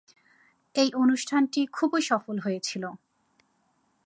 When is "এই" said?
0.75-0.89